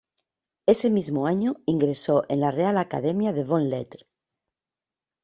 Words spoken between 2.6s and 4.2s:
Academia de Bones Lletres.